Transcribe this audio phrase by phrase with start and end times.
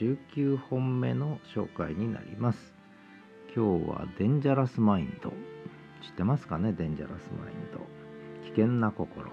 [0.00, 2.74] 19本目の紹介になります。
[3.54, 5.30] 今日はデンジャラスマインド。
[6.02, 6.72] 知ってますかね？
[6.72, 7.78] デンジャラスマインド。
[8.44, 9.30] 危険な心。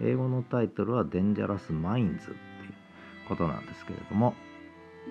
[0.00, 2.34] 英語のタイトルはデンジャラスマインズっていう
[3.28, 4.34] ことなんですけれども、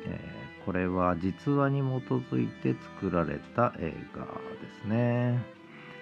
[0.05, 4.31] えー、これは実話に基づいて作られた映画で
[4.83, 5.39] すね。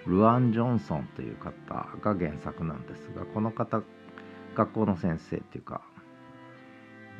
[0.06, 1.52] ルアン・ジョンソンという方
[2.00, 3.82] が原作なんですがこの方
[4.54, 5.82] 学校の先生っていうか、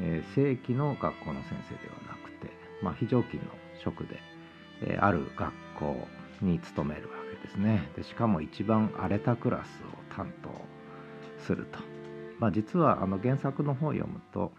[0.00, 3.50] えー、正規の学校の先生ではなくて、まあ、非常勤の
[3.82, 4.18] 職で、
[4.82, 6.08] えー、ある学校
[6.42, 7.88] に勤めるわけですね。
[7.96, 10.50] でしかも一番荒れたクラスを担当
[11.44, 11.78] すると、
[12.38, 14.52] まあ、実はあの原作の方を読むと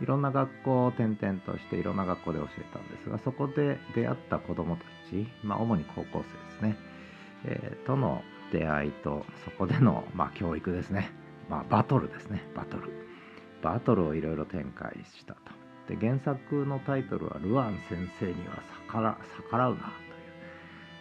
[0.00, 6.76] いろんな学校を転々としていろんな学校で教えたんですがそこで出会った子どもたち、まあ、主に高校生ですね、
[7.44, 11.10] えー、との出会いとそこでの、まあ、教育ですね。
[11.48, 12.42] まあ、バトルですね。
[12.54, 13.11] バトル。
[13.62, 15.40] バトルをいろいろ展開したと。
[15.88, 19.92] で原作のタイトルは「ルアン先生には逆ら逆らうな」という、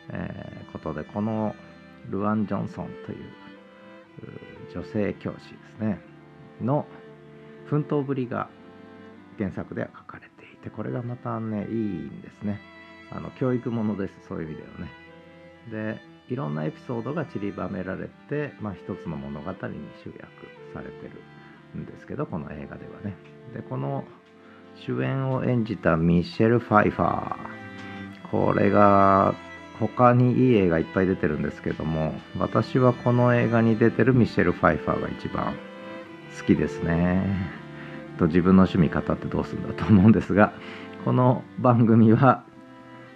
[0.09, 1.55] えー、ことでこの
[2.09, 3.17] ルアン・ジョンソンという
[4.73, 5.99] 女性教師ですね。
[6.61, 6.85] の
[7.65, 8.49] 奮闘ぶりが
[9.37, 12.59] 原作では書かれていてこれがまたねいいんですね。
[13.11, 14.91] あの教育ものですそういう意味ではね。
[15.69, 19.57] でいろんなエピソードが散りばめられて、まあ、一つの物語に
[20.01, 20.31] 集約
[20.73, 21.21] されてる。
[21.77, 23.15] んですけどこの映画ではね。
[23.53, 24.03] でこの
[24.75, 27.51] 主演を演じたミシェル・ファイファー。
[28.31, 29.35] これが
[29.79, 35.55] 他にいい映画いっぱい出てるんですけども私はこの映画に出てるミシェル・ファイファーが一番
[36.37, 37.61] 好きですね。
[38.17, 40.53] と自分の趣味語ってどうするんだと思うんですが
[41.03, 42.43] この番組は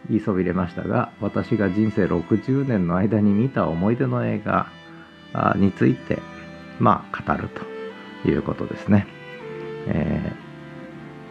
[0.10, 4.68] 言いそびれましたが私が人生60年の間に見た思い出の映画
[5.56, 6.20] について
[6.80, 7.75] まあ語ると。
[8.26, 9.08] いうことですね。
[9.88, 10.34] え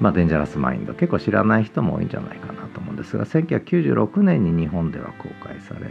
[0.00, 5.90] ー、まあ、デンジャラスマインド結構知らない人も多いんじゃないかなと思うんですが1996年に日本では公開され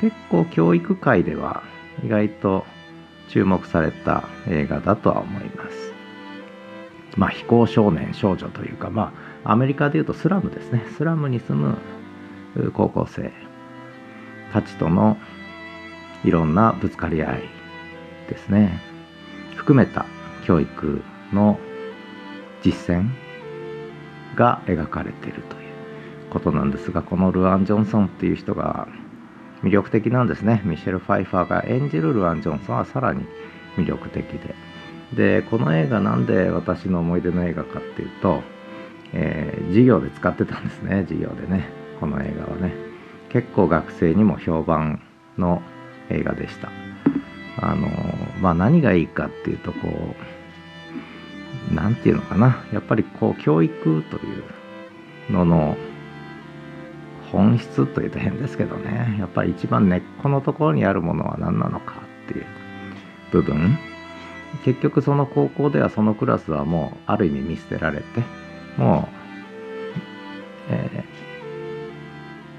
[0.00, 1.62] 結構教育界では
[2.04, 2.64] 意外と
[3.28, 5.92] 注目された映画だとは思います。
[7.16, 9.12] まあ、非行少年少女というかま
[9.44, 13.32] あアメリカでいうとスラムですねスラムに住む高校生
[14.52, 15.16] たちとの
[16.24, 17.42] いろんなぶつかり合い
[18.28, 18.80] ですね
[19.56, 20.06] 含めた
[20.44, 21.02] 教育
[21.32, 21.58] の
[22.62, 23.10] 実践
[24.36, 28.86] が描かれているということなんですがこのルアン・ジョンソンっていう人が
[29.62, 30.62] 魅力的なんですね。
[30.64, 33.24] ミシェル・ファイファーが演じるルアン・ジョンソンはさらに
[33.76, 34.54] 魅力的で。
[35.14, 38.42] でこの映画なんで私の思い出の映画かっていうと、
[39.12, 41.02] えー、授業で使ってたんですね。
[41.08, 41.68] 授業でね。
[42.00, 42.74] この映画はね。
[43.30, 45.00] 結構学生にも評判
[45.38, 45.62] の
[46.10, 46.70] 映画でした。
[47.58, 47.88] あの
[48.40, 49.88] まあ何がいいかっていうとこ
[51.70, 52.64] う何て言うのかな。
[52.72, 54.40] やっぱりこう教育とい
[55.30, 55.76] うのの
[57.32, 59.16] 本質というと変ですけどね。
[59.18, 61.94] やっぱり一番根っこのところにあるものは何なのか
[62.26, 62.46] っていう
[63.32, 63.78] 部分。
[64.64, 68.04] 結局その高校ではそのクラスはもうある意味見捨てられて
[68.76, 69.08] も
[70.70, 71.04] う、え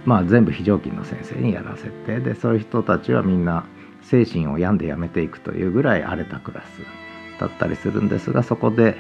[0.06, 3.66] まあ、全部非常勤の先生にやらせてでそういう人たちはみんな
[4.10, 8.96] 精神を病んでやめていくというぐらい荒れたクラスだったりするんですがそこで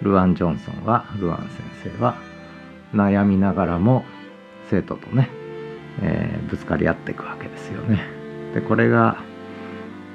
[0.00, 1.50] ルアン・ジョンソンはルアン
[1.82, 2.16] 先生は
[2.92, 4.04] 悩みながらも
[4.70, 5.28] 生徒とね、
[6.02, 8.00] えー、ぶつかり合っていくわけですよね。
[8.54, 9.18] でこれが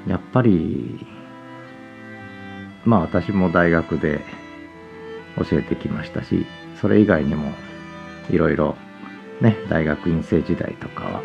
[0.06, 1.06] やっぱり
[2.84, 4.20] まあ私も大学で
[5.36, 6.46] 教えてきましたし
[6.80, 7.52] それ以外にも
[8.30, 8.76] いろいろ
[9.40, 11.22] ね、大学院生時代とかは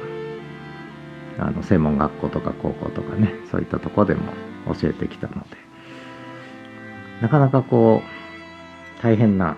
[1.38, 4.34] あの専門学校とか高校とかねそういったとこでも
[4.79, 5.57] 教えてきたので
[7.21, 9.57] なかなかこう大変な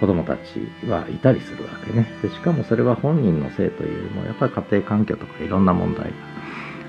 [0.00, 2.06] 子供たちはいたりするわけね。
[2.22, 6.10] でしかもそれは本人のせいというよりもやっぱり家庭環境とかいろんな問題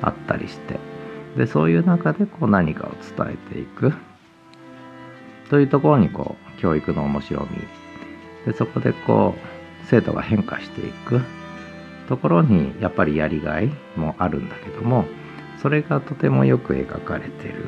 [0.01, 0.79] があったりして
[1.37, 3.93] でそういう中でこう何かを伝えていく。
[5.49, 7.57] というところにこう教育の面白み。
[8.45, 9.35] でそこでこ
[9.83, 11.21] う制度が変化していく。
[12.09, 15.05] ところにやっぱりやりがいもあるんだけども
[15.61, 17.65] それがとてもよく描かれてる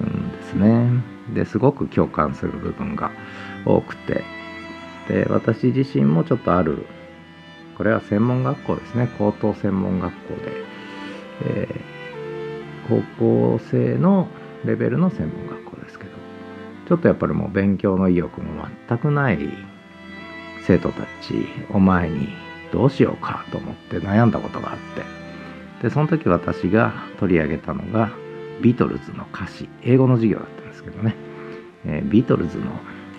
[0.00, 1.02] んですね。
[1.34, 3.10] ですごく共感する部分が
[3.66, 4.22] 多くて。
[5.08, 6.84] で私自身もちょっとある
[7.78, 9.08] これは専門学校ですね。
[9.18, 10.52] 高等専門学校で、
[11.46, 14.28] えー、高校生の
[14.66, 16.10] レベルの専門学校ですけど。
[16.88, 19.38] ちょっとやっぱりもう勉強の意欲も全くない
[20.66, 25.88] 生徒たちを前にどうしようかと思って悩んだことがあって。
[25.88, 28.10] でその時私が取り上げたのが
[28.60, 29.68] ビートルズの歌詞。
[29.82, 31.14] 英語の授業だったんですけどね。
[31.86, 32.64] えービートルズの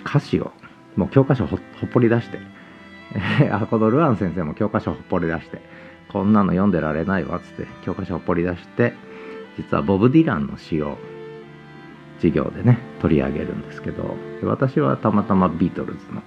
[0.05, 0.51] 歌詞を
[0.95, 1.59] もう教科書ほっ
[1.91, 2.39] ぽり出して、
[3.15, 5.79] えーあこのルアン先生も教科書ほっぽり出して。
[6.11, 8.93] こんなの読んでられないわっつって教科書ほっぽり出して
[9.57, 10.97] 実はボブ・ディランの詩を
[12.17, 16.23] 授業でね取り上げるんですけど私はたまたまビートルズの、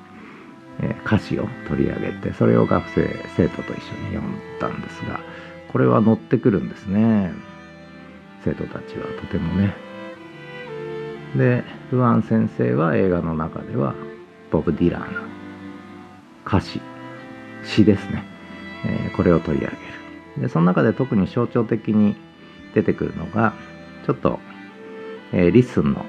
[0.82, 5.20] え歌詞を取り上げてそれを学生生徒と一緒に読んだんですが
[5.72, 7.32] これは乗ってくるんですね。
[8.44, 9.74] 生徒たちはとてもね。
[11.36, 13.94] でルアン先生は映画の中では
[14.50, 15.20] ボブ・ディランの
[16.46, 16.80] 歌詞
[17.64, 18.24] 詩ですね、
[18.84, 20.42] えーこれを取り上げる。
[20.42, 22.16] でその中で特に象徴的に
[22.74, 23.54] 出てくるのが
[24.06, 24.40] ちょっと、
[25.32, 26.04] えーリッスンの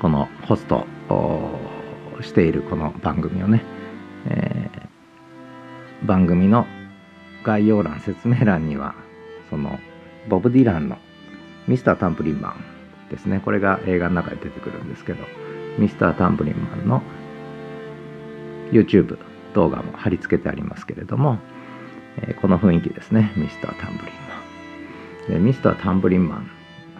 [0.00, 0.86] このホスト
[2.22, 3.64] しているこの番組をね、
[4.26, 4.90] えー
[6.06, 6.64] 番組の
[7.44, 8.94] 概要欄説明欄には
[9.50, 9.78] その
[10.30, 10.96] ボブ・ディランの
[11.68, 12.56] ミスター・タンプリンマ
[13.08, 13.42] ンですね。
[13.44, 15.24] これが映画の中で出てくるんですけど
[15.78, 17.02] ミスター・タンプリンマンの
[18.72, 19.18] YouTube
[19.52, 21.38] 動画も貼り付けてありますけれども、
[22.22, 23.30] えーこの雰囲気ですね。
[23.36, 24.14] ミスター・タンブリン
[25.28, 25.32] マン。
[25.34, 26.50] でミスター・タンブリンマン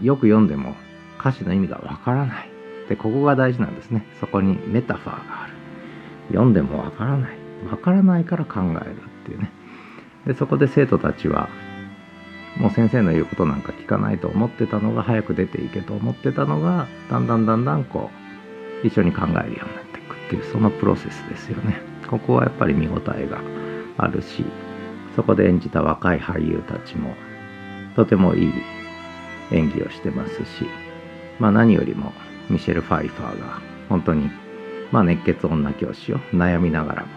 [0.02, 0.74] よく読んでも
[1.18, 2.49] 歌詞の意味がわからない。
[2.90, 4.04] でここが大事なんですね。
[4.18, 5.52] そこにメタファーがある。
[6.28, 7.30] 読んでもわからない。
[7.70, 9.52] わからないから考えるっていうね。
[10.26, 11.48] でそこで生徒たちは
[12.58, 18.10] もう先生の言うことなんか聞かないと思ってたのが早く出ていけと思ってたのがだんだんだんだんこ
[18.82, 21.80] う一緒に考えるようになっていくっていうそのプロセスですよね。
[22.08, 23.40] ここはやっぱり見応えが
[23.98, 24.44] あるし
[25.14, 27.14] そこで演じた若い俳優たちも
[27.94, 28.52] とてもいい
[29.52, 30.66] 演技をしてますし
[31.38, 32.12] まあ何よりも
[32.50, 34.30] ミシェル・ファイファーが本当に
[34.92, 37.08] まあ熱血女教師を悩みながらも。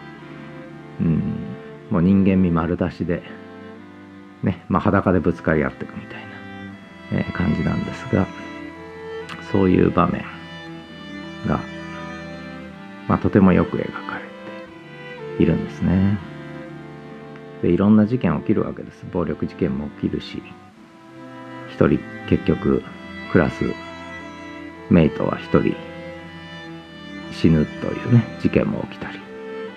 [1.02, 1.54] うん。
[1.90, 3.22] もう人間味丸出しで
[4.42, 8.26] ねまあ裸でぶつかり合っていくみたいな、えー感じなんですが
[9.52, 10.24] そういう場面
[11.48, 11.60] が、
[13.08, 14.26] まあ、とてもよく描かれ
[15.38, 16.18] ているんですね。
[17.62, 19.06] でいろんな事件起きるわけです。
[19.12, 20.42] 暴力事件も起きるし
[21.70, 22.00] 一人
[22.30, 22.84] 結局
[23.32, 23.66] クラス
[24.94, 25.76] メイトは一人
[27.32, 29.20] 死ぬというね事件も起きたり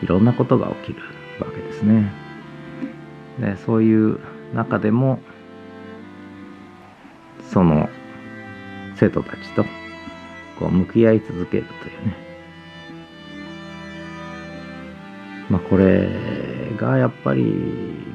[0.03, 1.01] いろんなことが起きる
[1.41, 2.13] わけですね。
[3.41, 4.21] でそういう
[4.55, 5.19] 中でも
[7.51, 7.89] その
[8.97, 9.65] 生徒たちと
[10.59, 12.17] こう向き合い続けるというね。
[15.49, 16.11] まあこれ
[16.77, 17.55] がやっぱり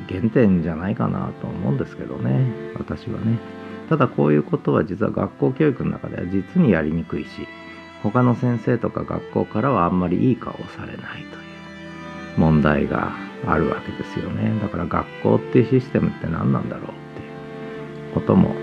[0.08, 2.46] 原点じゃないかなと思うんですけどね
[2.78, 3.61] 私はね。
[3.92, 7.30] ただこういうことは実は学校教育の中では実にやりにくいし
[8.02, 11.40] 他の先生とか学校からはあんまりいい顔をされないとい
[12.38, 13.12] う問題が
[13.46, 14.58] あるわけですよね。
[14.62, 16.94] だから学校っていうシステムって何なんだろうって
[18.08, 18.56] いうことも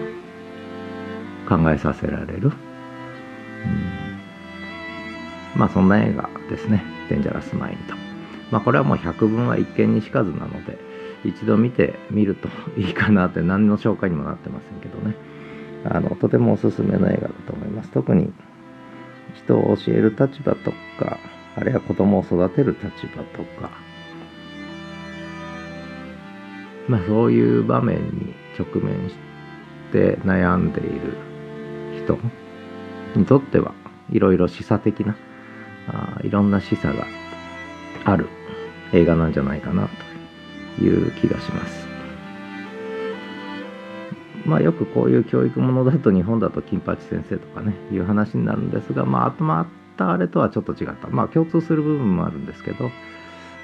[1.47, 2.49] 考えさせられる、
[5.55, 7.95] うん、まあそんな映画ですね「デンジャラス・マインド」
[8.51, 10.88] まあこれはもう百聞は一見にしかずなので
[11.25, 15.17] 一度見てみるといいかなって何の紹介にもなってませんけどね。
[15.85, 17.91] あのとてもおすすめの映画だと思います。
[17.91, 18.33] 特に
[19.35, 21.19] 人を教える立場とか
[21.57, 23.71] あるいは子供を育てる立場とか。
[26.89, 29.17] まあそういう場面に直面し
[29.93, 31.17] て悩んでいる
[32.03, 32.19] 人
[33.15, 33.75] にとっては
[34.11, 35.15] いろいろ示唆的な
[35.89, 37.07] あいろんな示唆が
[38.05, 38.29] ある
[38.93, 40.08] 映画なんじゃないかなと。
[40.81, 41.87] いう気がします。
[44.47, 49.67] まあよくこういう教育ものだと日本だと金八先生とかねいう話になるんですがまあまっ
[49.99, 51.09] たあれとはちょっと違った。
[51.09, 52.91] まあ共通する部分もあるんですけど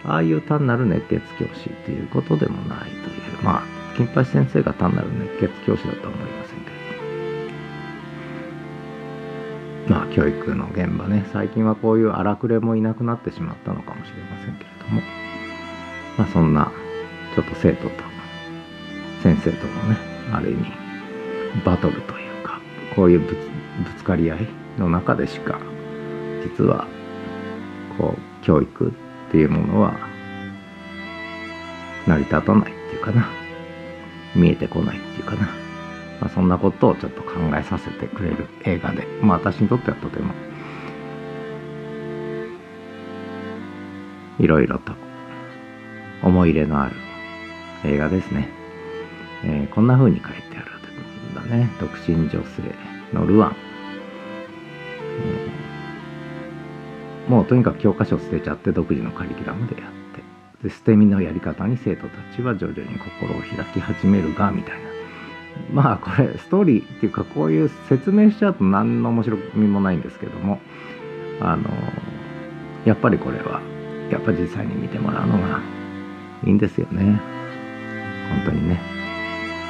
[0.05, 2.95] ああいう単なる熱血教師っていうことでもないという。
[3.43, 3.63] まあ
[3.97, 6.71] 金八先生が単なる熱血教師だと思いませんけ
[9.89, 11.25] どまあ教育の現場ね。
[11.33, 15.01] 最近はこういう荒くれもいなくなってしまったのかもしれませんけれども。
[16.19, 16.71] まあそんな
[17.35, 18.05] ちょっと生徒と
[19.23, 19.97] 先生とのね
[20.33, 20.67] ある意味
[21.65, 22.61] バトルというか
[22.95, 24.49] こういうぶつぶつかり合い
[24.79, 25.59] の中でしか
[26.43, 26.87] 実は
[27.99, 28.93] こう教育っ
[29.31, 29.97] ていうものは
[32.07, 33.45] 成り立たないっていうかな。
[34.35, 35.47] 見えてこないっていうかな、
[36.21, 40.35] まあ、そんなことをちょっと考えさせてくれる映画でまあ私にとってはとても
[44.39, 44.93] いろいろと
[46.23, 46.97] 思い入れのある
[47.85, 48.49] 映画ですね、
[49.45, 50.71] えーこんな風に書いてある
[51.33, 51.69] んだね。
[51.81, 52.39] 独身女性
[53.13, 53.57] のルアン、
[55.21, 59.91] えーもうとにかく教科書捨てちゃって独自のカリキュラムでやっ
[60.63, 60.69] て。
[60.69, 64.89] で捨て身のやり方に生徒たちは徐々に心を開き始めるがみたいな。
[65.73, 70.61] まあこれストーリーっていうかこういう説明しちゃうと何の面白みもないんですけども
[71.41, 71.65] あの
[72.85, 73.61] やっぱりこれは
[74.11, 75.61] やっぱ実際に見てもらうのが
[76.45, 77.21] いいんですよね。
[78.35, 78.81] 本当にね。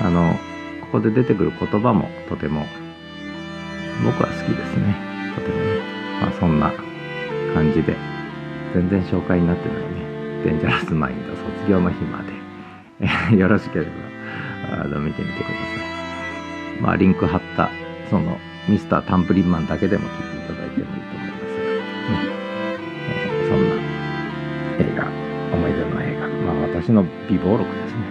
[0.00, 0.34] あの
[0.80, 2.66] ここで出てくる言葉もとても
[4.04, 4.96] 僕は好きですね。
[5.36, 5.94] とてもね。
[6.20, 6.72] まあそんな
[7.54, 7.96] 感じで
[8.74, 10.42] 全然紹介になってないね。
[10.44, 12.34] デンジャラスマインド卒業の日まで。
[13.36, 13.90] よろしければ
[14.82, 15.54] あの見てみてくださ
[16.78, 16.80] い。
[16.80, 17.70] まあリンク貼った
[18.10, 21.54] そのミスタータンプリンマンだけでも聞いていただいてもいいと思います。
[22.08, 22.34] が、ね。
[23.10, 23.74] えーそんな
[24.78, 25.06] 映画
[25.56, 26.52] 思い出の映画。
[26.52, 28.03] まあ私の美貌録ですね。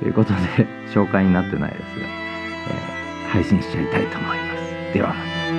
[0.00, 4.94] ということで 紹介になってないですが、えー配信しちゃいたいと思います。
[4.94, 5.55] では。